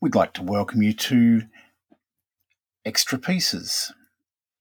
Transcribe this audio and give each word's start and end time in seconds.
we'd 0.00 0.14
like 0.14 0.32
to 0.34 0.42
welcome 0.42 0.82
you 0.82 0.92
to 0.92 1.42
Extra 2.84 3.18
Pieces. 3.18 3.92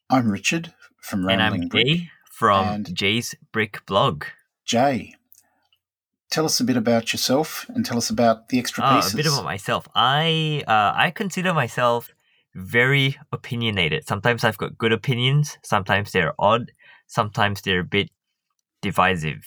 I'm 0.09 0.29
Richard 0.31 0.73
from 1.01 1.25
Rambling 1.25 1.53
And 1.53 1.64
I'm 1.64 1.69
Brick. 1.69 1.87
Jay 1.87 2.09
from 2.32 2.67
and- 2.67 2.96
Jay's 2.96 3.35
Brick 3.51 3.85
Blog. 3.85 4.25
Jay, 4.66 5.16
tell 6.30 6.46
us 6.46 6.60
a 6.60 6.64
bit 6.64 6.78
about 6.78 7.12
yourself 7.14 7.66
and 7.69 7.85
tell 7.85 7.98
us 7.98 8.10
about 8.10 8.50
the 8.50 8.60
Extra 8.60 8.84
Ah, 8.84 8.96
Pieces. 8.98 9.14
a 9.14 9.18
bit 9.18 9.25
about 9.28 9.44
myself. 9.44 9.88
I 9.96 10.64
uh, 10.68 10.94
I 10.96 11.12
consider 11.12 11.54
myself 11.54 12.10
very 12.56 13.18
opinionated. 13.32 14.08
Sometimes 14.08 14.44
I've 14.44 14.58
got 14.58 14.78
good 14.78 14.92
opinions. 14.92 15.58
Sometimes 15.64 16.12
they're 16.12 16.34
odd. 16.40 16.71
Sometimes 17.08 17.62
they're 17.62 17.80
a 17.82 17.84
bit 17.84 18.10
divisive. 18.82 19.46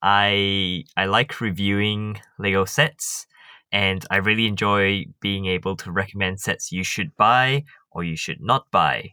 I 0.00 0.84
I 0.96 1.04
like 1.06 1.40
reviewing 1.40 2.20
Lego 2.38 2.64
sets, 2.64 3.26
and 3.72 4.04
I 4.10 4.16
really 4.18 4.46
enjoy 4.46 5.06
being 5.20 5.46
able 5.46 5.76
to 5.78 5.90
recommend 5.90 6.40
sets 6.40 6.70
you 6.70 6.84
should 6.84 7.16
buy 7.16 7.64
or 7.90 8.04
you 8.04 8.16
should 8.16 8.40
not 8.40 8.70
buy. 8.70 9.12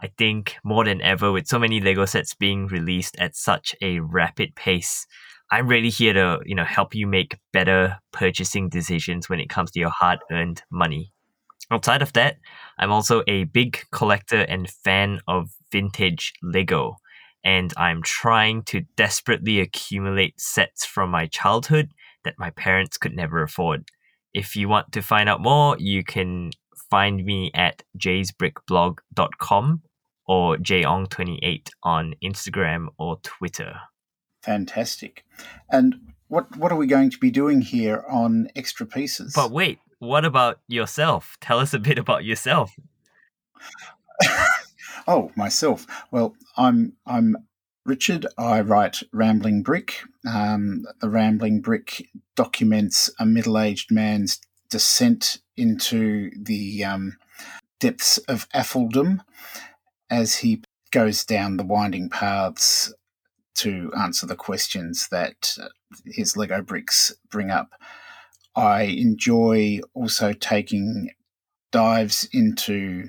I 0.00 0.08
think 0.16 0.56
more 0.64 0.84
than 0.84 1.02
ever, 1.02 1.32
with 1.32 1.48
so 1.48 1.58
many 1.58 1.80
Lego 1.80 2.04
sets 2.04 2.34
being 2.34 2.66
released 2.68 3.16
at 3.18 3.36
such 3.36 3.74
a 3.82 4.00
rapid 4.00 4.54
pace, 4.54 5.06
I'm 5.50 5.66
really 5.66 5.88
here 5.90 6.12
to 6.12 6.40
you 6.44 6.54
know 6.54 6.64
help 6.64 6.94
you 6.94 7.06
make 7.06 7.38
better 7.52 7.98
purchasing 8.12 8.68
decisions 8.68 9.28
when 9.28 9.40
it 9.40 9.48
comes 9.48 9.70
to 9.72 9.80
your 9.80 9.90
hard-earned 9.90 10.62
money. 10.70 11.12
Outside 11.70 12.00
of 12.00 12.12
that, 12.14 12.36
I'm 12.78 12.90
also 12.90 13.22
a 13.26 13.44
big 13.44 13.80
collector 13.92 14.40
and 14.40 14.70
fan 14.70 15.20
of 15.26 15.50
vintage 15.70 16.32
Lego, 16.42 16.96
and 17.44 17.74
I'm 17.76 18.02
trying 18.02 18.62
to 18.64 18.82
desperately 18.96 19.60
accumulate 19.60 20.40
sets 20.40 20.84
from 20.84 21.10
my 21.10 21.26
childhood 21.26 21.92
that 22.24 22.38
my 22.38 22.50
parents 22.50 22.98
could 22.98 23.14
never 23.14 23.42
afford. 23.42 23.90
If 24.34 24.56
you 24.56 24.68
want 24.68 24.92
to 24.92 25.02
find 25.02 25.28
out 25.28 25.40
more, 25.40 25.76
you 25.78 26.04
can 26.04 26.50
find 26.90 27.24
me 27.24 27.50
at 27.54 27.82
jaysbrickblog.com 27.98 29.82
or 30.26 30.56
jong28 30.56 31.68
on 31.82 32.14
Instagram 32.22 32.88
or 32.98 33.18
Twitter. 33.22 33.80
Fantastic. 34.42 35.24
And 35.70 35.96
what 36.28 36.56
what 36.56 36.70
are 36.70 36.76
we 36.76 36.86
going 36.86 37.10
to 37.10 37.18
be 37.18 37.30
doing 37.30 37.62
here 37.62 38.04
on 38.08 38.48
Extra 38.54 38.86
Pieces? 38.86 39.32
But 39.34 39.50
wait, 39.50 39.78
what 39.98 40.24
about 40.24 40.60
yourself? 40.68 41.36
Tell 41.40 41.58
us 41.58 41.74
a 41.74 41.78
bit 41.78 41.98
about 41.98 42.24
yourself. 42.24 42.72
oh, 45.08 45.32
myself. 45.34 45.86
Well, 46.10 46.36
I'm 46.56 46.92
I'm 47.06 47.36
Richard. 47.88 48.26
I 48.36 48.60
write 48.60 49.02
Rambling 49.12 49.62
Brick. 49.62 50.02
Um, 50.30 50.84
the 51.00 51.08
Rambling 51.08 51.62
Brick 51.62 52.06
documents 52.36 53.10
a 53.18 53.24
middle-aged 53.24 53.90
man's 53.90 54.40
descent 54.68 55.38
into 55.56 56.30
the 56.38 56.84
um, 56.84 57.16
depths 57.80 58.18
of 58.18 58.46
AFOLdom 58.50 59.20
as 60.10 60.36
he 60.36 60.62
goes 60.90 61.24
down 61.24 61.56
the 61.56 61.64
winding 61.64 62.10
paths 62.10 62.92
to 63.54 63.90
answer 63.98 64.26
the 64.26 64.36
questions 64.36 65.08
that 65.08 65.56
his 66.04 66.36
Lego 66.36 66.60
bricks 66.60 67.14
bring 67.30 67.50
up. 67.50 67.70
I 68.54 68.82
enjoy 68.82 69.80
also 69.94 70.34
taking 70.34 71.10
dives 71.72 72.28
into 72.32 73.08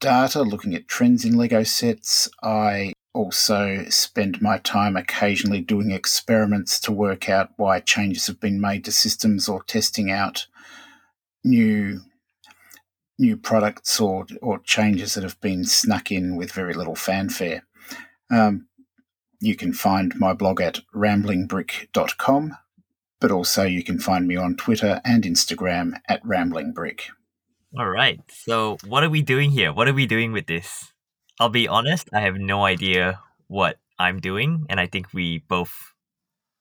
data, 0.00 0.42
looking 0.42 0.74
at 0.74 0.88
trends 0.88 1.24
in 1.24 1.38
Lego 1.38 1.62
sets. 1.62 2.28
I 2.42 2.92
also 3.14 3.84
spend 3.88 4.42
my 4.42 4.58
time 4.58 4.96
occasionally 4.96 5.60
doing 5.60 5.92
experiments 5.92 6.78
to 6.80 6.92
work 6.92 7.28
out 7.28 7.50
why 7.56 7.80
changes 7.80 8.26
have 8.26 8.40
been 8.40 8.60
made 8.60 8.84
to 8.84 8.92
systems 8.92 9.48
or 9.48 9.62
testing 9.62 10.10
out 10.10 10.46
new 11.44 12.00
new 13.18 13.36
products 13.36 14.00
or 14.00 14.26
or 14.42 14.58
changes 14.58 15.14
that 15.14 15.22
have 15.22 15.40
been 15.40 15.64
snuck 15.64 16.10
in 16.10 16.36
with 16.36 16.52
very 16.52 16.74
little 16.74 16.96
fanfare. 16.96 17.64
Um, 18.30 18.66
you 19.40 19.54
can 19.54 19.72
find 19.72 20.12
my 20.16 20.32
blog 20.32 20.60
at 20.60 20.80
ramblingbrick.com, 20.94 22.56
but 23.20 23.30
also 23.30 23.62
you 23.62 23.84
can 23.84 23.98
find 23.98 24.26
me 24.26 24.36
on 24.36 24.56
Twitter 24.56 25.00
and 25.04 25.22
Instagram 25.24 26.00
at 26.08 26.24
ramblingbrick. 26.24 27.02
All 27.78 27.88
right. 27.88 28.20
So, 28.28 28.78
what 28.86 29.04
are 29.04 29.10
we 29.10 29.22
doing 29.22 29.50
here? 29.50 29.72
What 29.72 29.88
are 29.88 29.92
we 29.92 30.06
doing 30.06 30.32
with 30.32 30.46
this? 30.46 30.93
I'll 31.40 31.48
be 31.48 31.68
honest, 31.68 32.08
I 32.12 32.20
have 32.20 32.36
no 32.36 32.64
idea 32.64 33.20
what 33.48 33.78
I'm 33.98 34.20
doing, 34.20 34.66
and 34.68 34.78
I 34.80 34.86
think 34.86 35.12
we 35.12 35.38
both 35.48 35.94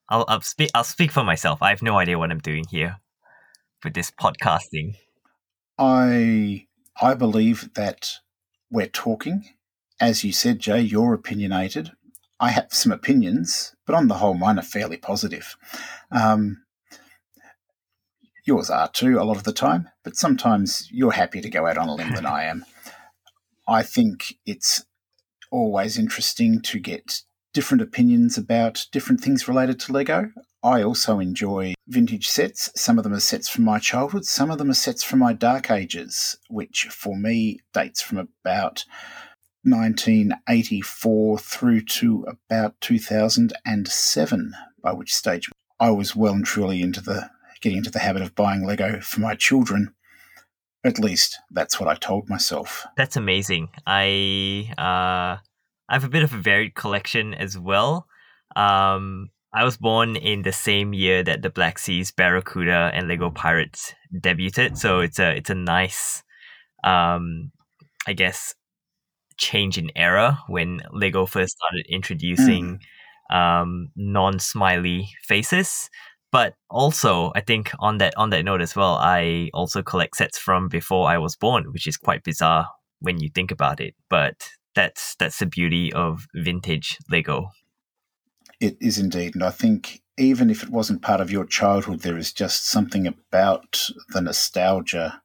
I'll, 0.09 0.25
I'll 0.27 0.41
speak 0.41 0.71
I'll 0.73 0.83
speak 0.83 1.11
for 1.11 1.23
myself. 1.23 1.61
I 1.61 1.69
have 1.69 1.81
no 1.81 1.97
idea 1.97 2.19
what 2.19 2.31
I'm 2.31 2.39
doing 2.39 2.65
here 2.69 2.97
with 3.83 3.93
this 3.93 4.11
podcasting. 4.11 4.95
I 5.77 6.67
I 7.01 7.13
believe 7.13 7.73
that 7.75 8.19
we're 8.71 8.87
talking. 8.87 9.45
As 9.99 10.23
you 10.23 10.31
said, 10.31 10.59
Jay, 10.59 10.81
you're 10.81 11.13
opinionated. 11.13 11.91
I 12.39 12.49
have 12.49 12.73
some 12.73 12.91
opinions, 12.91 13.75
but 13.85 13.95
on 13.95 14.07
the 14.07 14.15
whole, 14.15 14.33
mine 14.33 14.59
are 14.59 14.63
fairly 14.63 14.97
positive. 14.97 15.55
Um, 16.11 16.63
yours 18.45 18.69
are 18.69 18.89
too, 18.89 19.19
a 19.19 19.23
lot 19.23 19.37
of 19.37 19.43
the 19.43 19.53
time, 19.53 19.89
but 20.03 20.15
sometimes 20.15 20.89
you're 20.91 21.11
happier 21.11 21.41
to 21.41 21.49
go 21.49 21.67
out 21.67 21.77
on 21.77 21.87
a 21.87 21.95
limb 21.95 22.13
than 22.13 22.25
I 22.25 22.43
am. 22.45 22.65
I 23.67 23.83
think 23.83 24.35
it's 24.45 24.85
always 25.51 25.97
interesting 25.97 26.61
to 26.61 26.79
get 26.79 27.21
different 27.53 27.81
opinions 27.81 28.37
about 28.37 28.87
different 28.91 29.21
things 29.21 29.47
related 29.47 29.79
to 29.81 29.93
Lego. 29.93 30.31
I 30.63 30.81
also 30.81 31.19
enjoy 31.19 31.73
vintage 31.87 32.27
sets. 32.27 32.71
Some 32.75 32.97
of 32.97 33.03
them 33.03 33.13
are 33.13 33.19
sets 33.19 33.49
from 33.49 33.65
my 33.65 33.79
childhood, 33.79 34.25
some 34.25 34.49
of 34.49 34.57
them 34.57 34.69
are 34.69 34.75
sets 34.75 35.03
from 35.03 35.19
my 35.19 35.33
dark 35.33 35.69
ages, 35.69 36.37
which 36.49 36.87
for 36.89 37.17
me 37.17 37.59
dates 37.73 38.01
from 38.01 38.17
about 38.17 38.85
1984 39.63 41.39
through 41.39 41.81
to 41.81 42.25
about 42.27 42.79
2007, 42.81 44.53
by 44.81 44.91
which 44.93 45.13
stage 45.13 45.49
I 45.79 45.91
was 45.91 46.15
well 46.15 46.33
and 46.33 46.45
truly 46.45 46.81
into 46.81 47.01
the 47.01 47.29
getting 47.61 47.77
into 47.77 47.91
the 47.91 47.99
habit 47.99 48.21
of 48.21 48.35
buying 48.35 48.65
Lego 48.65 48.99
for 48.99 49.21
my 49.21 49.35
children. 49.35 49.93
At 50.85 50.99
least 50.99 51.39
that's 51.51 51.79
what 51.79 51.87
I 51.87 51.95
told 51.95 52.29
myself. 52.29 52.85
That's 52.97 53.15
amazing. 53.15 53.69
I 53.87 54.69
uh 54.77 55.39
I 55.89 55.93
have 55.93 56.03
a 56.03 56.09
bit 56.09 56.23
of 56.23 56.33
a 56.33 56.37
varied 56.37 56.75
collection 56.75 57.33
as 57.33 57.57
well. 57.57 58.07
Um 58.55 59.29
I 59.53 59.63
was 59.63 59.77
born 59.77 60.15
in 60.15 60.41
the 60.41 60.51
same 60.51 60.93
year 60.93 61.23
that 61.23 61.41
the 61.43 61.49
Black 61.49 61.77
Seas 61.77 62.11
Barracuda 62.11 62.91
and 62.93 63.07
Lego 63.07 63.29
Pirates 63.29 63.93
debuted, 64.13 64.77
so 64.77 64.99
it's 64.99 65.19
a 65.19 65.35
it's 65.37 65.49
a 65.49 65.55
nice 65.55 66.23
um 66.83 67.51
I 68.07 68.13
guess 68.13 68.53
change 69.37 69.77
in 69.77 69.89
era 69.95 70.39
when 70.47 70.81
Lego 70.91 71.25
first 71.25 71.55
started 71.57 71.85
introducing 71.89 72.79
um 73.31 73.89
non-smiley 73.95 75.09
faces. 75.23 75.89
But 76.33 76.55
also, 76.67 77.31
I 77.35 77.41
think 77.41 77.71
on 77.77 77.99
that 77.99 78.17
on 78.17 78.31
that 78.31 78.43
note 78.43 78.61
as 78.61 78.75
well, 78.75 78.95
I 78.95 79.51
also 79.53 79.83
collect 79.83 80.15
sets 80.17 80.39
from 80.39 80.67
before 80.67 81.07
I 81.07 81.19
was 81.19 81.35
born, 81.35 81.71
which 81.71 81.85
is 81.85 81.95
quite 81.95 82.23
bizarre 82.23 82.67
when 83.01 83.19
you 83.19 83.29
think 83.29 83.51
about 83.51 83.79
it. 83.79 83.93
But 84.09 84.49
that's 84.73 85.15
that's 85.17 85.37
the 85.37 85.45
beauty 85.45 85.93
of 85.93 86.25
vintage 86.33 86.97
Lego. 87.07 87.49
It 88.59 88.77
is 88.81 88.97
indeed. 88.97 89.35
And 89.35 89.43
I 89.43 89.51
think 89.51 90.01
even 90.17 90.49
if 90.49 90.63
it 90.63 90.69
wasn't 90.69 91.03
part 91.03 91.21
of 91.21 91.29
your 91.29 91.45
childhood, 91.45 91.99
there 91.99 92.17
is 92.17 92.33
just 92.33 92.65
something 92.67 93.05
about 93.05 93.89
the 94.09 94.21
nostalgia, 94.21 95.21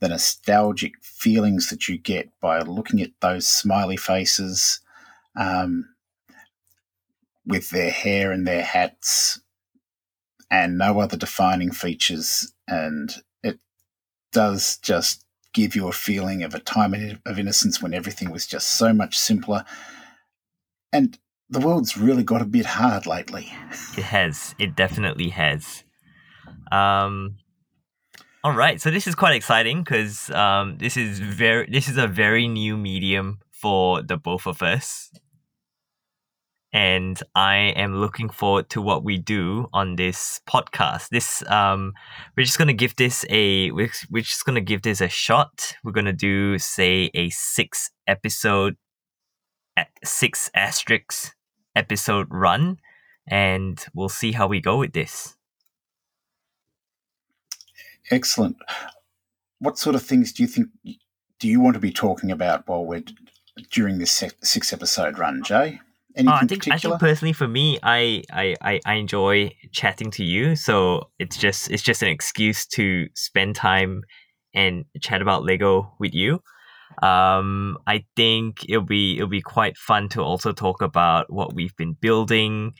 the 0.00 0.08
nostalgic 0.08 0.94
feelings 1.02 1.68
that 1.68 1.88
you 1.88 1.98
get 1.98 2.30
by 2.40 2.60
looking 2.60 3.02
at 3.02 3.10
those 3.20 3.46
smiley 3.46 3.98
faces 3.98 4.80
um, 5.36 5.90
with 7.44 7.68
their 7.68 7.90
hair 7.90 8.32
and 8.32 8.46
their 8.46 8.62
hats 8.62 9.42
and 10.50 10.78
no 10.78 11.00
other 11.00 11.16
defining 11.16 11.70
features. 11.70 12.52
And 12.66 13.14
it 13.42 13.58
does 14.32 14.78
just 14.78 15.24
give 15.54 15.74
you 15.74 15.88
a 15.88 15.92
feeling 15.92 16.42
of 16.42 16.54
a 16.54 16.60
time 16.60 17.18
of 17.26 17.38
innocence 17.38 17.82
when 17.82 17.94
everything 17.94 18.30
was 18.30 18.46
just 18.46 18.72
so 18.72 18.92
much 18.92 19.18
simpler. 19.18 19.64
And 20.92 21.18
the 21.50 21.60
world's 21.60 21.96
really 21.96 22.22
got 22.22 22.42
a 22.42 22.46
bit 22.46 22.66
hard 22.66 23.06
lately. 23.06 23.52
It 23.96 24.04
has. 24.04 24.54
It 24.58 24.76
definitely 24.76 25.30
has. 25.30 25.84
Um, 26.70 27.36
all 28.44 28.54
right. 28.54 28.80
So 28.80 28.90
this 28.90 29.06
is 29.06 29.14
quite 29.14 29.34
exciting 29.34 29.82
because 29.82 30.30
um, 30.30 30.78
this 30.78 30.96
is 30.96 31.18
very 31.18 31.68
this 31.70 31.88
is 31.88 31.96
a 31.96 32.06
very 32.06 32.46
new 32.48 32.76
medium 32.76 33.38
for 33.50 34.02
the 34.02 34.16
both 34.16 34.46
of 34.46 34.62
us, 34.62 35.10
and 36.72 37.20
I 37.34 37.56
am 37.76 37.96
looking 37.96 38.28
forward 38.28 38.68
to 38.70 38.82
what 38.82 39.04
we 39.04 39.16
do 39.18 39.68
on 39.72 39.96
this 39.96 40.40
podcast. 40.48 41.08
This 41.08 41.42
um, 41.50 41.94
we're 42.36 42.44
just 42.44 42.58
gonna 42.58 42.72
give 42.72 42.96
this 42.96 43.24
a 43.30 43.70
we're, 43.70 43.90
we're 44.10 44.22
just 44.22 44.44
gonna 44.44 44.60
give 44.60 44.82
this 44.82 45.00
a 45.00 45.08
shot. 45.08 45.74
We're 45.82 45.92
gonna 45.92 46.12
do 46.12 46.58
say 46.58 47.10
a 47.14 47.30
six 47.30 47.90
episode, 48.06 48.76
at 49.76 49.88
six 50.04 50.50
asterisks 50.54 51.34
episode 51.74 52.26
run 52.30 52.78
and 53.26 53.86
we'll 53.94 54.08
see 54.08 54.32
how 54.32 54.46
we 54.46 54.60
go 54.60 54.78
with 54.78 54.92
this. 54.92 55.36
Excellent. 58.10 58.56
what 59.58 59.78
sort 59.78 59.94
of 59.94 60.02
things 60.02 60.32
do 60.32 60.42
you 60.42 60.48
think 60.48 60.68
do 61.38 61.46
you 61.46 61.60
want 61.60 61.74
to 61.74 61.80
be 61.80 61.92
talking 61.92 62.30
about 62.32 62.66
while 62.66 62.84
we're 62.84 63.04
during 63.70 63.98
this 63.98 64.24
six 64.42 64.72
episode 64.72 65.18
run, 65.18 65.42
Jay? 65.42 65.80
Anything 66.18 66.28
uh, 66.28 66.36
I 66.36 66.38
think 66.40 66.64
particular? 66.64 66.74
I 66.74 66.78
think 66.78 67.00
personally 67.00 67.32
for 67.32 67.48
me, 67.48 67.78
I, 67.82 68.22
I 68.32 68.80
I 68.84 68.94
enjoy 68.94 69.52
chatting 69.72 70.10
to 70.12 70.24
you. 70.24 70.56
So 70.56 71.10
it's 71.18 71.36
just 71.36 71.70
it's 71.70 71.82
just 71.82 72.02
an 72.02 72.08
excuse 72.08 72.66
to 72.68 73.06
spend 73.14 73.56
time 73.56 74.02
and 74.54 74.84
chat 75.00 75.22
about 75.22 75.44
Lego 75.44 75.94
with 76.00 76.14
you. 76.14 76.40
Um, 77.02 77.78
I 77.86 78.04
think 78.16 78.68
it'll 78.68 78.82
be 78.82 79.16
it'll 79.16 79.28
be 79.28 79.42
quite 79.42 79.76
fun 79.76 80.08
to 80.10 80.22
also 80.22 80.52
talk 80.52 80.82
about 80.82 81.32
what 81.32 81.54
we've 81.54 81.76
been 81.76 81.94
building, 82.00 82.72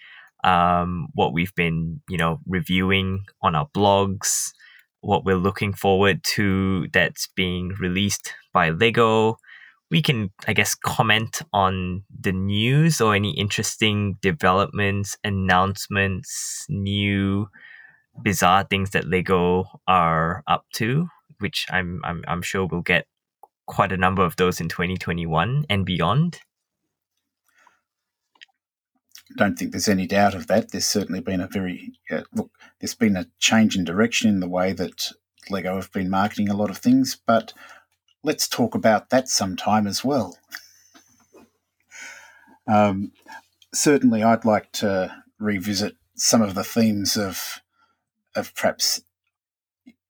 um, 0.42 1.08
what 1.14 1.32
we've 1.32 1.54
been 1.54 2.00
you 2.08 2.18
know 2.18 2.40
reviewing 2.46 3.24
on 3.42 3.54
our 3.54 3.68
blogs, 3.74 4.50
what 5.00 5.24
we're 5.24 5.36
looking 5.36 5.72
forward 5.72 6.24
to 6.24 6.88
that's 6.92 7.28
being 7.36 7.68
released 7.78 8.34
by 8.52 8.70
Lego. 8.70 9.36
We 9.90 10.02
can, 10.02 10.30
I 10.46 10.52
guess, 10.52 10.74
comment 10.74 11.40
on 11.52 12.04
the 12.20 12.32
news 12.32 13.00
or 13.00 13.14
any 13.14 13.30
interesting 13.38 14.18
developments, 14.20 15.16
announcements, 15.24 16.66
new 16.68 17.48
bizarre 18.22 18.64
things 18.64 18.90
that 18.90 19.08
Lego 19.08 19.64
are 19.86 20.42
up 20.46 20.64
to, 20.74 21.08
which 21.38 21.66
I'm 21.70 22.00
I'm 22.04 22.22
I'm 22.28 22.42
sure 22.42 22.66
we'll 22.66 22.82
get 22.82 23.06
quite 23.66 23.92
a 23.92 23.96
number 23.96 24.24
of 24.24 24.36
those 24.36 24.60
in 24.60 24.68
2021 24.68 25.66
and 25.68 25.86
beyond. 25.86 26.40
Don't 29.36 29.58
think 29.58 29.72
there's 29.72 29.88
any 29.88 30.06
doubt 30.06 30.34
of 30.34 30.46
that. 30.46 30.72
There's 30.72 30.86
certainly 30.86 31.20
been 31.20 31.40
a 31.40 31.48
very 31.48 31.92
uh, 32.10 32.22
look. 32.34 32.50
There's 32.80 32.94
been 32.94 33.16
a 33.16 33.26
change 33.38 33.76
in 33.76 33.84
direction 33.84 34.28
in 34.30 34.40
the 34.40 34.48
way 34.48 34.72
that 34.72 35.12
Lego 35.50 35.76
have 35.76 35.92
been 35.92 36.08
marketing 36.08 36.48
a 36.48 36.56
lot 36.56 36.70
of 36.70 36.78
things, 36.78 37.18
but 37.26 37.52
let's 38.28 38.46
talk 38.46 38.74
about 38.74 39.08
that 39.08 39.26
sometime 39.26 39.86
as 39.86 40.04
well. 40.04 40.36
um, 42.66 43.10
certainly, 43.72 44.22
I'd 44.22 44.44
like 44.44 44.70
to 44.72 45.24
revisit 45.38 45.96
some 46.14 46.42
of 46.42 46.54
the 46.54 46.62
themes 46.62 47.16
of 47.16 47.62
of 48.36 48.54
perhaps 48.54 49.00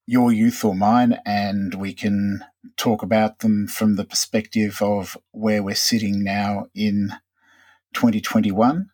your 0.05 0.33
youth 0.33 0.65
or 0.65 0.75
mine, 0.75 1.21
and 1.25 1.75
we 1.75 1.95
can 1.95 2.45
talk 2.77 3.05
about 3.05 3.39
them 3.39 3.69
from 3.69 3.95
the 3.95 4.05
perspective 4.05 4.83
of 4.83 5.17
where 5.31 5.63
we're 5.63 5.77
sitting 5.77 6.25
now 6.25 6.67
in 6.75 7.13
2021. 7.93 8.91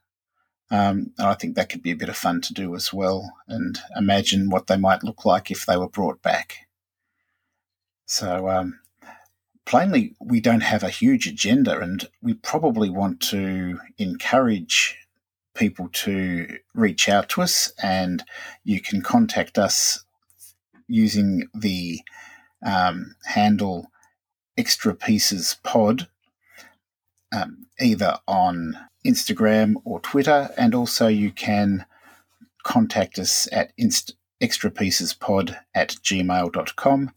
Um, 0.70 1.12
and 1.16 1.28
I 1.28 1.32
think 1.32 1.54
that 1.54 1.70
could 1.70 1.82
be 1.82 1.92
a 1.92 1.96
bit 1.96 2.10
of 2.10 2.16
fun 2.16 2.42
to 2.42 2.52
do 2.52 2.74
as 2.74 2.92
well, 2.92 3.32
and 3.48 3.78
imagine 3.96 4.50
what 4.50 4.66
they 4.66 4.76
might 4.76 5.02
look 5.02 5.24
like 5.24 5.50
if 5.50 5.64
they 5.64 5.78
were 5.78 5.88
brought 5.88 6.20
back. 6.20 6.66
So, 8.04 8.50
um, 8.50 8.80
plainly, 9.66 10.14
we 10.20 10.40
don't 10.40 10.62
have 10.62 10.82
a 10.82 10.90
huge 10.90 11.26
agenda, 11.26 11.78
and 11.78 12.08
we 12.22 12.34
probably 12.34 12.90
want 12.90 13.20
to 13.30 13.80
encourage 13.98 14.96
people 15.54 15.88
to 15.92 16.58
reach 16.74 17.08
out 17.08 17.28
to 17.30 17.42
us, 17.42 17.72
and 17.82 18.24
you 18.64 18.80
can 18.80 19.02
contact 19.02 19.58
us 19.58 20.04
using 20.88 21.48
the 21.54 22.00
um, 22.64 23.14
handle 23.26 23.90
extra 24.56 24.94
pieces 24.94 25.56
pod 25.62 26.08
um, 27.34 27.66
either 27.80 28.18
on 28.26 28.78
Instagram 29.06 29.74
or 29.84 30.00
Twitter, 30.00 30.50
and 30.56 30.74
also 30.74 31.08
you 31.08 31.30
can 31.30 31.84
contact 32.62 33.18
us 33.18 33.48
at 33.52 33.72
inst- 33.76 34.14
extrapiecespod 34.42 35.56
at 35.74 35.90
gmail.com. 35.90 37.10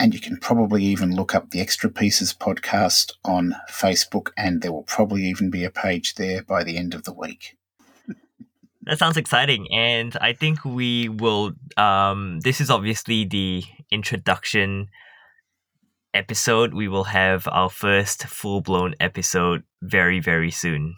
And 0.00 0.14
you 0.14 0.20
can 0.20 0.36
probably 0.36 0.84
even 0.84 1.16
look 1.16 1.34
up 1.34 1.50
the 1.50 1.60
Extra 1.60 1.90
Pieces 1.90 2.32
podcast 2.32 3.12
on 3.24 3.56
Facebook, 3.68 4.30
and 4.36 4.62
there 4.62 4.72
will 4.72 4.84
probably 4.84 5.24
even 5.24 5.50
be 5.50 5.64
a 5.64 5.70
page 5.70 6.14
there 6.14 6.42
by 6.42 6.62
the 6.62 6.76
end 6.76 6.94
of 6.94 7.04
the 7.04 7.12
week. 7.12 7.56
That 8.82 8.98
sounds 8.98 9.16
exciting, 9.16 9.66
and 9.70 10.16
I 10.20 10.32
think 10.32 10.64
we 10.64 11.10
will. 11.10 11.52
Um, 11.76 12.40
this 12.40 12.58
is 12.58 12.70
obviously 12.70 13.24
the 13.26 13.64
introduction 13.90 14.88
episode. 16.14 16.72
We 16.72 16.88
will 16.88 17.04
have 17.04 17.46
our 17.50 17.68
first 17.68 18.24
full 18.24 18.62
blown 18.62 18.94
episode 18.98 19.64
very, 19.82 20.20
very 20.20 20.50
soon, 20.50 20.94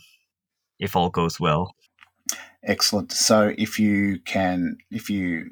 if 0.79 0.95
all 0.95 1.11
goes 1.11 1.41
well. 1.41 1.75
Excellent. 2.63 3.11
So, 3.11 3.55
if 3.59 3.81
you 3.81 4.21
can, 4.21 4.77
if 4.91 5.11
you 5.11 5.51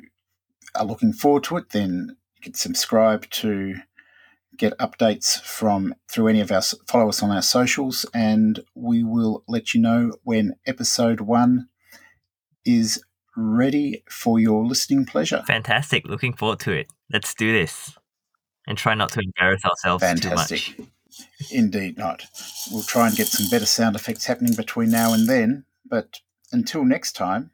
are 0.77 0.85
looking 0.85 1.13
forward 1.13 1.43
to 1.45 1.57
it, 1.57 1.71
then 1.71 2.17
you 2.39 2.43
can 2.43 2.55
subscribe 2.55 3.29
to 3.31 3.77
get 4.57 4.77
updates 4.79 5.41
from 5.41 5.95
through 6.11 6.29
any 6.29 6.41
of 6.41 6.51
our 6.53 6.63
follow 6.87 7.09
us 7.09 7.23
on 7.23 7.31
our 7.31 7.43
socials, 7.43 8.07
and 8.15 8.61
we 8.75 9.03
will 9.03 9.45
let 9.49 9.75
you 9.75 9.81
know 9.81 10.13
when 10.23 10.55
episode 10.67 11.21
one 11.21 11.69
is 12.65 13.03
ready 13.37 14.03
for 14.11 14.39
your 14.39 14.65
listening 14.65 15.05
pleasure. 15.05 15.43
Fantastic. 15.47 16.07
Looking 16.07 16.33
forward 16.33 16.61
to 16.61 16.73
it. 16.73 16.89
Let's 17.13 17.35
do 17.35 17.53
this 17.53 17.97
and 18.67 18.77
try 18.77 18.95
not 18.95 19.11
to 19.13 19.21
embarrass 19.21 19.65
ourselves 19.65 20.03
Fantastic. 20.03 20.77
too 20.77 20.83
much. 20.83 21.51
Indeed 21.51 21.99
not. 21.99 22.25
We'll 22.71 22.83
try 22.83 23.09
and 23.09 23.17
get 23.17 23.27
some 23.27 23.49
better 23.49 23.67
sound 23.67 23.97
effects 23.97 24.27
happening 24.27 24.55
between 24.55 24.91
now 24.91 25.13
and 25.13 25.29
then, 25.29 25.65
but 25.89 26.21
until 26.53 26.85
next 26.85 27.13
time, 27.13 27.51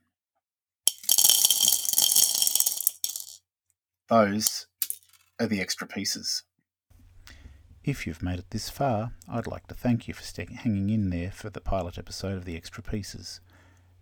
those 4.08 4.66
are 5.40 5.46
the 5.46 5.60
extra 5.60 5.86
pieces. 5.86 6.44
If 7.82 8.06
you've 8.06 8.22
made 8.22 8.38
it 8.38 8.50
this 8.50 8.70
far, 8.70 9.12
I'd 9.28 9.46
like 9.46 9.66
to 9.66 9.74
thank 9.74 10.08
you 10.08 10.14
for 10.14 10.24
hanging 10.54 10.88
in 10.90 11.10
there 11.10 11.30
for 11.30 11.50
the 11.50 11.60
pilot 11.60 11.98
episode 11.98 12.36
of 12.36 12.44
the 12.44 12.56
extra 12.56 12.82
pieces. 12.82 13.40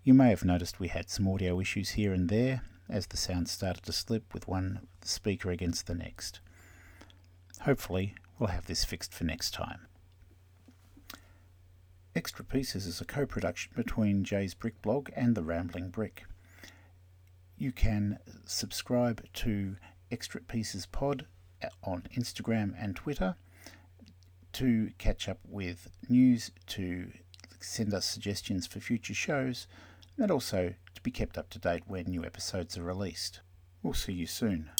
You 0.04 0.14
may 0.14 0.30
have 0.30 0.44
noticed 0.44 0.78
we 0.78 0.88
had 0.88 1.10
some 1.10 1.26
audio 1.26 1.58
issues 1.58 1.90
here 1.90 2.12
and 2.12 2.28
there 2.28 2.62
as 2.88 3.06
the 3.06 3.16
sound 3.16 3.48
started 3.48 3.82
to 3.84 3.92
slip 3.92 4.34
with 4.34 4.46
one 4.46 4.86
speaker 5.00 5.50
against 5.50 5.86
the 5.86 5.94
next. 5.94 6.40
Hopefully, 7.62 8.14
we'll 8.38 8.50
have 8.50 8.66
this 8.66 8.84
fixed 8.84 9.14
for 9.14 9.24
next 9.24 9.52
time. 9.52 9.86
Extra 12.14 12.44
Pieces 12.44 12.86
is 12.86 13.00
a 13.00 13.06
co 13.06 13.24
production 13.24 13.72
between 13.74 14.22
Jay's 14.22 14.52
Brick 14.52 14.82
blog 14.82 15.08
and 15.16 15.34
The 15.34 15.42
Rambling 15.42 15.88
Brick. 15.88 16.24
You 17.56 17.72
can 17.72 18.18
subscribe 18.44 19.24
to 19.34 19.76
Extra 20.10 20.42
Pieces 20.42 20.84
Pod 20.84 21.26
on 21.82 22.02
Instagram 22.16 22.74
and 22.78 22.96
Twitter 22.96 23.36
to 24.54 24.90
catch 24.98 25.28
up 25.28 25.38
with 25.48 25.88
news, 26.08 26.50
to 26.66 27.10
send 27.60 27.94
us 27.94 28.04
suggestions 28.04 28.66
for 28.66 28.80
future 28.80 29.14
shows, 29.14 29.66
and 30.18 30.30
also 30.30 30.74
to 30.94 31.02
be 31.02 31.10
kept 31.10 31.38
up 31.38 31.48
to 31.50 31.58
date 31.58 31.84
when 31.86 32.04
new 32.06 32.24
episodes 32.24 32.76
are 32.76 32.82
released. 32.82 33.40
We'll 33.82 33.94
see 33.94 34.12
you 34.12 34.26
soon. 34.26 34.70